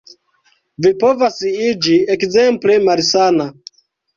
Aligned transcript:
Vi 0.85 0.91
povas 1.03 1.37
iĝi 1.51 1.99
ekzemple 2.17 2.81
malsana. 2.89 3.51